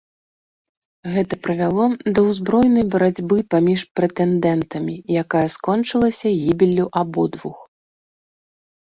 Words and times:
Гэта 1.15 1.33
прывяло 1.47 1.83
да 2.19 2.23
ўзброенай 2.29 2.85
барацьбы 2.95 3.37
паміж 3.53 3.81
прэтэндэнтамі, 3.99 4.95
якая 5.23 5.43
скончылася 5.57 6.27
гібеллю 6.45 6.85
абодвух. 7.03 7.57